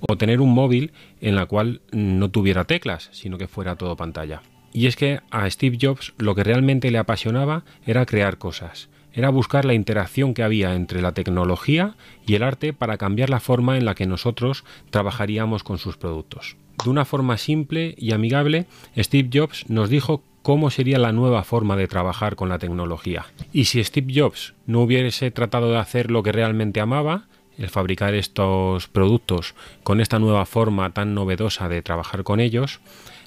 o 0.09 0.17
tener 0.17 0.41
un 0.41 0.53
móvil 0.53 0.93
en 1.21 1.37
la 1.37 1.47
cual 1.47 1.81
no 1.93 2.31
tuviera 2.31 2.65
teclas, 2.65 3.09
sino 3.13 3.39
que 3.39 3.49
fuera 3.49 3.77
todo 3.77 3.97
pantalla. 3.97 4.43
Y 4.73 4.87
es 4.87 4.97
que 4.97 5.21
a 5.31 5.49
Steve 5.51 5.79
Jobs 5.81 6.15
lo 6.19 6.35
que 6.35 6.45
realmente 6.45 6.91
le 6.91 6.99
apasionaba 6.99 7.65
era 7.87 8.07
crear 8.07 8.39
cosas, 8.39 8.89
era 9.13 9.31
buscar 9.31 9.65
la 9.65 9.75
interacción 9.75 10.35
que 10.35 10.43
había 10.43 10.75
entre 10.75 11.03
la 11.03 11.13
tecnología 11.13 11.97
y 12.27 12.35
el 12.35 12.43
arte 12.43 12.73
para 12.73 12.97
cambiar 12.97 13.31
la 13.31 13.41
forma 13.41 13.77
en 13.77 13.85
la 13.85 13.95
que 13.95 14.07
nosotros 14.07 14.65
trabajaríamos 14.91 15.65
con 15.65 15.79
sus 15.79 15.97
productos. 15.97 16.57
De 16.85 16.91
una 16.91 17.05
forma 17.05 17.37
simple 17.37 17.95
y 17.99 18.13
amigable, 18.13 18.67
Steve 18.97 19.29
Jobs 19.33 19.69
nos 19.69 19.91
dijo 19.91 20.23
cómo 20.43 20.71
sería 20.71 20.99
la 20.99 21.13
nueva 21.13 21.45
forma 21.45 21.77
de 21.77 21.89
trabajar 21.89 22.37
con 22.37 22.49
la 22.49 22.59
tecnología. 22.59 23.27
Y 23.53 23.65
si 23.67 23.83
Steve 23.85 24.13
Jobs 24.15 24.55
no 24.67 24.81
hubiese 24.81 25.31
tratado 25.31 25.71
de 25.71 25.79
hacer 25.79 26.11
lo 26.11 26.23
que 26.23 26.33
realmente 26.33 26.81
amaba, 26.81 27.29
el 27.61 27.69
fabricar 27.69 28.15
estos 28.15 28.89
productos 28.89 29.55
con 29.83 30.01
esta 30.01 30.19
nueva 30.19 30.47
forma 30.47 30.91
tan 30.91 31.15
novedosa 31.15 31.69
de 31.69 31.83
trabajar 31.83 32.25
con 32.25 32.41
ellos, 32.41 32.81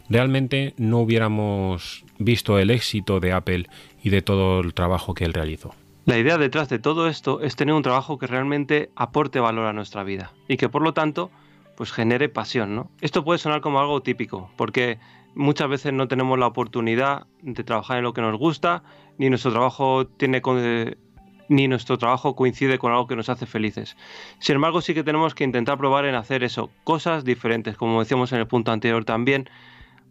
realmente 0.10 0.74
no 0.78 1.00
hubiéramos 1.00 2.04
visto 2.18 2.60
el 2.60 2.72
éxito 2.72 3.20
de 3.20 3.32
Apple 3.32 3.68
y 4.04 4.10
de 4.10 4.22
todo 4.22 4.60
el 4.60 4.74
trabajo 4.74 5.14
que 5.14 5.26
él 5.26 5.34
realizó. 5.34 5.74
La 6.06 6.18
idea 6.18 6.38
detrás 6.38 6.68
de 6.68 6.80
todo 6.80 7.08
esto 7.08 7.40
es 7.42 7.56
tener 7.56 7.74
un 7.74 7.84
trabajo 7.84 8.18
que 8.18 8.28
realmente 8.28 8.90
aporte 8.96 9.40
valor 9.40 9.68
a 9.68 9.74
nuestra 9.74 10.04
vida 10.04 10.34
y 10.50 10.58
que 10.58 10.68
por 10.68 10.82
lo 10.82 10.94
tanto 10.94 11.32
pues 11.78 11.92
genere 11.92 12.28
pasión, 12.28 12.76
¿no? 12.76 12.92
Esto 13.02 13.24
puede 13.24 13.40
sonar 13.40 13.62
como 13.62 13.80
algo 13.80 14.02
típico, 14.02 14.52
porque 14.58 15.00
muchas 15.34 15.70
veces 15.70 15.94
no 15.94 16.08
tenemos 16.08 16.38
la 16.38 16.48
oportunidad 16.48 17.26
de 17.42 17.64
trabajar 17.64 17.98
en 17.98 18.04
lo 18.04 18.14
que 18.14 18.22
nos 18.22 18.38
gusta, 18.38 18.84
ni 19.18 19.30
nuestro 19.30 19.52
trabajo 19.52 20.06
tiene 20.06 20.42
ni 21.50 21.68
nuestro 21.68 21.98
trabajo 21.98 22.36
coincide 22.36 22.78
con 22.78 22.92
algo 22.92 23.08
que 23.08 23.16
nos 23.16 23.30
hace 23.30 23.46
felices. 23.46 23.98
Sin 24.40 24.56
embargo, 24.56 24.82
sí 24.82 24.94
que 24.94 25.04
tenemos 25.04 25.36
que 25.36 25.44
intentar 25.44 25.78
probar 25.78 26.06
en 26.06 26.16
hacer 26.16 26.44
eso, 26.44 26.70
cosas 26.84 27.24
diferentes, 27.24 27.78
como 27.78 28.00
decíamos 28.00 28.32
en 28.32 28.40
el 28.40 28.48
punto 28.48 28.72
anterior 28.72 29.06
también, 29.06 29.50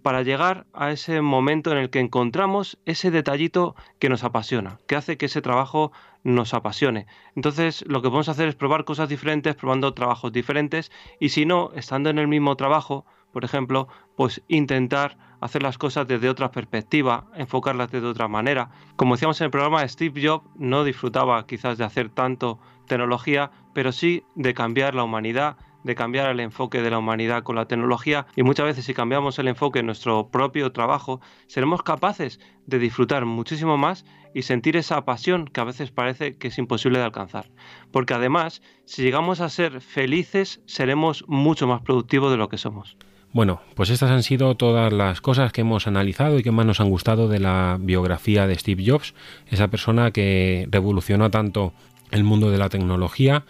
para 0.02 0.22
llegar 0.22 0.66
a 0.72 0.90
ese 0.90 1.20
momento 1.20 1.70
en 1.70 1.78
el 1.78 1.90
que 1.90 2.00
encontramos 2.00 2.78
ese 2.86 3.10
detallito 3.10 3.76
que 3.98 4.08
nos 4.08 4.24
apasiona, 4.24 4.78
que 4.86 4.96
hace 4.96 5.16
que 5.16 5.26
ese 5.26 5.42
trabajo 5.42 5.92
nos 6.24 6.54
apasione. 6.54 7.06
Entonces, 7.36 7.84
lo 7.86 8.02
que 8.02 8.08
podemos 8.08 8.28
hacer 8.28 8.48
es 8.48 8.54
probar 8.54 8.84
cosas 8.84 9.08
diferentes, 9.08 9.54
probando 9.54 9.94
trabajos 9.94 10.32
diferentes, 10.32 10.90
y 11.20 11.30
si 11.30 11.46
no, 11.46 11.70
estando 11.74 12.10
en 12.10 12.18
el 12.18 12.28
mismo 12.28 12.56
trabajo, 12.56 13.06
por 13.32 13.44
ejemplo, 13.44 13.88
pues 14.16 14.42
intentar 14.48 15.16
hacer 15.42 15.62
las 15.62 15.76
cosas 15.76 16.06
desde 16.06 16.28
otra 16.28 16.52
perspectiva, 16.52 17.26
enfocarlas 17.34 17.90
de 17.90 17.98
otra 17.98 18.28
manera. 18.28 18.70
Como 18.94 19.16
decíamos 19.16 19.40
en 19.40 19.46
el 19.46 19.50
programa, 19.50 19.86
Steve 19.88 20.24
Jobs 20.24 20.48
no 20.54 20.84
disfrutaba 20.84 21.44
quizás 21.46 21.78
de 21.78 21.84
hacer 21.84 22.10
tanto 22.10 22.60
tecnología, 22.86 23.50
pero 23.74 23.90
sí 23.90 24.22
de 24.36 24.54
cambiar 24.54 24.94
la 24.94 25.02
humanidad, 25.02 25.56
de 25.82 25.96
cambiar 25.96 26.30
el 26.30 26.38
enfoque 26.38 26.80
de 26.80 26.90
la 26.90 26.98
humanidad 26.98 27.42
con 27.42 27.56
la 27.56 27.66
tecnología 27.66 28.26
y 28.36 28.44
muchas 28.44 28.66
veces 28.66 28.84
si 28.84 28.94
cambiamos 28.94 29.36
el 29.40 29.48
enfoque 29.48 29.80
en 29.80 29.86
nuestro 29.86 30.28
propio 30.28 30.70
trabajo, 30.70 31.20
seremos 31.48 31.82
capaces 31.82 32.38
de 32.66 32.78
disfrutar 32.78 33.24
muchísimo 33.24 33.76
más 33.76 34.04
y 34.34 34.42
sentir 34.42 34.76
esa 34.76 35.04
pasión 35.04 35.46
que 35.46 35.60
a 35.60 35.64
veces 35.64 35.90
parece 35.90 36.36
que 36.36 36.48
es 36.48 36.58
imposible 36.58 37.00
de 37.00 37.04
alcanzar. 37.04 37.50
Porque 37.90 38.14
además, 38.14 38.62
si 38.84 39.02
llegamos 39.02 39.40
a 39.40 39.48
ser 39.48 39.80
felices, 39.80 40.62
seremos 40.66 41.24
mucho 41.26 41.66
más 41.66 41.82
productivos 41.82 42.30
de 42.30 42.36
lo 42.36 42.48
que 42.48 42.58
somos. 42.58 42.96
Bueno, 43.32 43.62
pues 43.74 43.88
estas 43.88 44.10
han 44.10 44.22
sido 44.22 44.54
todas 44.56 44.92
las 44.92 45.22
cosas 45.22 45.52
que 45.52 45.62
hemos 45.62 45.86
analizado 45.86 46.38
y 46.38 46.42
que 46.42 46.50
más 46.50 46.66
nos 46.66 46.80
han 46.80 46.90
gustado 46.90 47.28
de 47.28 47.40
la 47.40 47.78
biografía 47.80 48.46
de 48.46 48.58
Steve 48.58 48.84
Jobs, 48.86 49.14
esa 49.50 49.68
persona 49.68 50.10
que 50.10 50.68
revolucionó 50.70 51.30
tanto 51.30 51.72
el 52.10 52.24
mundo 52.24 52.50
de 52.50 52.58
la 52.58 52.68
tecnología 52.68 53.44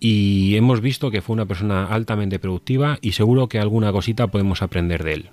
y 0.00 0.56
hemos 0.56 0.80
visto 0.80 1.10
que 1.10 1.20
fue 1.20 1.34
una 1.34 1.44
persona 1.44 1.86
altamente 1.86 2.38
productiva 2.38 2.98
y 3.02 3.12
seguro 3.12 3.48
que 3.48 3.58
alguna 3.58 3.92
cosita 3.92 4.28
podemos 4.28 4.62
aprender 4.62 5.04
de 5.04 5.12
él. 5.12 5.30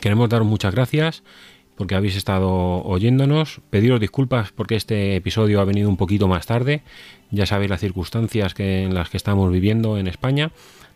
Queremos 0.00 0.28
daros 0.28 0.46
muchas 0.46 0.74
gracias 0.74 1.22
porque 1.76 1.94
habéis 1.94 2.16
estado 2.16 2.50
oyéndonos, 2.50 3.60
pediros 3.70 4.00
disculpas 4.00 4.50
porque 4.50 4.74
este 4.74 5.14
episodio 5.14 5.60
ha 5.60 5.64
venido 5.64 5.88
un 5.88 5.96
poquito 5.96 6.26
más 6.26 6.46
tarde, 6.46 6.82
ya 7.30 7.46
sabéis 7.46 7.70
las 7.70 7.80
circunstancias 7.80 8.52
que, 8.52 8.82
en 8.82 8.94
las 8.94 9.10
que 9.10 9.16
estamos 9.16 9.50
viviendo 9.52 9.96
en 9.96 10.08
España, 10.08 10.50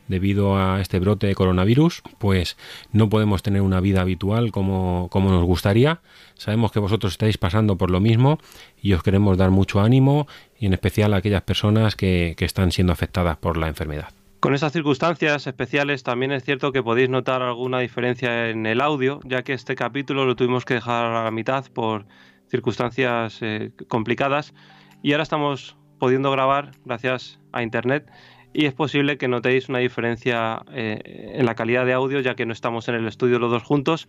debido 0.09 0.57
a 0.57 0.81
este 0.81 0.99
brote 0.99 1.27
de 1.27 1.35
coronavirus, 1.35 2.03
pues 2.19 2.57
no 2.93 3.09
podemos 3.09 3.43
tener 3.43 3.63
una 3.63 3.81
vida 3.81 4.01
habitual 4.01 4.53
como, 4.53 5.09
como 5.11 5.31
nos 5.31 5.45
gustaría. 5.45 6.01
Sabemos 6.35 6.73
que 6.73 6.81
vosotros 6.81 7.13
estáis 7.13 7.39
pasando 7.39 7.77
por 7.77 7.91
lo 7.91 8.01
mismo 8.01 8.39
y 8.81 8.93
os 8.93 9.03
queremos 9.03 9.39
dar 9.39 9.51
mucho 9.51 9.81
ánimo 9.81 10.27
y 10.59 10.67
en 10.67 10.73
especial 10.73 11.15
a 11.15 11.19
aquellas 11.19 11.43
personas 11.43 11.97
que, 11.97 12.35
que 12.37 12.45
están 12.45 12.73
siendo 12.73 12.93
afectadas 12.93 13.37
por 13.37 13.57
la 13.57 13.69
enfermedad. 13.69 14.09
Con 14.41 14.55
estas 14.55 14.73
circunstancias 14.73 15.47
especiales 15.47 16.03
también 16.03 16.31
es 16.31 16.45
cierto 16.45 16.71
que 16.71 16.83
podéis 16.83 17.09
notar 17.09 17.43
alguna 17.43 17.81
diferencia 17.81 18.51
en 18.51 18.67
el 18.67 18.81
audio, 18.81 19.21
ya 19.25 19.43
que 19.43 19.55
este 19.55 19.75
capítulo 19.75 20.25
lo 20.25 20.37
tuvimos 20.37 20.65
que 20.65 20.75
dejar 20.75 21.07
a 21.07 21.25
la 21.25 21.31
mitad 21.31 21.65
por 21.73 22.07
circunstancias 22.49 23.39
eh, 23.41 23.73
complicadas 23.89 24.55
y 25.03 25.13
ahora 25.13 25.23
estamos 25.23 25.77
pudiendo 25.99 26.31
grabar 26.31 26.73
gracias 26.85 27.41
a 27.53 27.63
Internet 27.63 28.11
y 28.57 28.65
es 28.65 28.73
posible 28.73 29.19
que 29.19 29.29
notéis 29.29 29.69
una 29.69 29.81
diferencia 29.81 30.63
eh, 30.73 31.35
en 31.35 31.45
la 31.45 31.55
calidad 31.55 31.85
de 31.85 31.93
audio 31.93 32.21
ya 32.21 32.35
que 32.35 32.47
no 32.47 32.55
estamos 32.55 32.89
en 32.89 32.95
el 32.95 33.07
estudio 33.07 33.39
los 33.39 33.51
dos 33.51 33.63
juntos, 33.63 34.09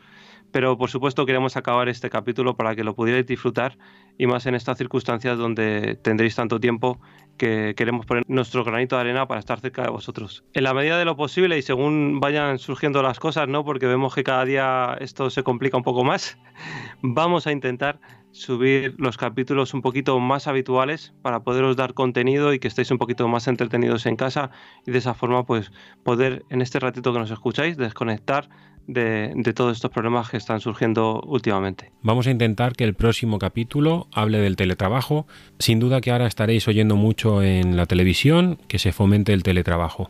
pero 0.54 0.78
por 0.78 0.90
supuesto 0.90 1.26
queremos 1.26 1.58
acabar 1.58 1.90
este 1.90 2.10
capítulo 2.10 2.56
para 2.56 2.74
que 2.74 2.86
lo 2.86 2.96
pudierais 2.96 3.26
disfrutar 3.26 3.78
y 4.18 4.26
más 4.26 4.46
en 4.46 4.56
estas 4.56 4.78
circunstancias 4.78 5.38
donde 5.38 6.00
tendréis 6.02 6.36
tanto 6.36 6.62
tiempo 6.62 7.02
que 7.36 7.74
queremos 7.76 8.06
poner 8.06 8.24
nuestro 8.30 8.64
granito 8.64 8.96
de 8.96 9.02
arena 9.02 9.28
para 9.28 9.42
estar 9.42 9.60
cerca 9.60 9.84
de 9.84 9.90
vosotros. 9.90 10.46
En 10.54 10.64
la 10.64 10.74
medida 10.74 10.98
de 10.98 11.04
lo 11.04 11.18
posible 11.18 11.58
y 11.58 11.62
según 11.62 12.22
vayan 12.22 12.58
surgiendo 12.58 13.04
las 13.04 13.20
cosas, 13.20 13.50
¿no? 13.50 13.66
Porque 13.66 13.86
vemos 13.86 14.16
que 14.16 14.24
cada 14.24 14.46
día 14.46 14.98
esto 15.02 15.30
se 15.30 15.44
complica 15.44 15.76
un 15.76 15.84
poco 15.84 16.06
más, 16.06 16.38
vamos 17.02 17.48
a 17.48 17.52
intentar 17.52 18.00
subir 18.32 18.96
los 18.98 19.18
capítulos 19.18 19.74
un 19.74 19.82
poquito 19.82 20.20
más 20.20 20.48
habituales 20.48 21.14
para 21.22 21.42
poderos 21.42 21.76
dar 21.76 21.94
contenido 21.94 22.54
y 22.54 22.60
que 22.60 22.68
estéis 22.68 22.92
un 22.92 22.98
poquito 22.98 23.28
más 23.28 23.48
entretenidos 23.48 24.06
en 24.06 24.16
casa 24.16 24.52
y 24.86 24.92
de 24.92 24.98
esa 25.00 25.14
forma 25.14 25.46
pues 25.46 25.72
poder 26.04 26.44
en 26.50 26.62
este 26.62 26.80
ratito 26.80 27.14
que 27.14 27.20
nos 27.20 27.32
escucháis 27.32 27.78
desconectar 27.78 28.50
de, 28.88 29.34
de, 29.36 29.54
todos 29.54 29.76
estos 29.76 29.92
problemas 29.92 30.30
que 30.30 30.38
están 30.38 30.62
surgiendo 30.62 31.22
últimamente. 31.26 31.92
Vamos 32.04 32.26
a 32.28 32.32
intentar 32.32 32.74
que 32.74 32.86
el 32.86 32.94
próximo 32.94 33.38
capítulo 33.38 34.08
hable 34.14 34.40
del 34.40 34.56
teletrabajo. 34.56 35.28
Sin 35.60 35.80
duda 35.80 36.00
que 36.00 36.12
ahora 36.12 36.26
estaréis 36.26 36.68
oyendo 36.70 36.96
mucho 36.96 37.44
en 37.44 37.76
la 37.76 37.86
televisión 37.86 38.58
que 38.70 38.80
se 38.80 38.94
fomente 38.94 39.34
el 39.34 39.44
teletrabajo. 39.44 40.10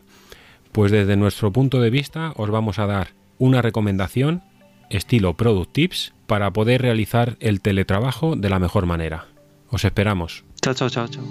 Pues 0.70 0.92
desde 0.92 1.16
nuestro 1.16 1.50
punto 1.50 1.80
de 1.80 1.90
vista 1.90 2.32
os 2.36 2.50
vamos 2.50 2.78
a 2.78 2.86
dar 2.86 3.08
una 3.38 3.62
recomendación 3.62 4.42
estilo 4.90 5.34
Product 5.34 5.72
Tips 5.72 6.14
para 6.28 6.52
poder 6.52 6.82
realizar 6.82 7.36
el 7.40 7.60
teletrabajo 7.60 8.36
de 8.36 8.50
la 8.50 8.60
mejor 8.60 8.86
manera. 8.86 9.26
Os 9.70 9.84
esperamos. 9.84 10.44
Chao, 10.60 10.74
chao, 10.74 10.90
chao, 10.90 11.08
chao. 11.08 11.24